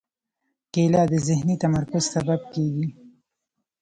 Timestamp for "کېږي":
2.53-2.87